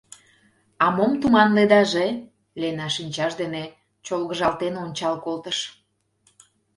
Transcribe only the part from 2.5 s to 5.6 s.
Лена шинчаж дене чолгыжалтен ончал колтыш.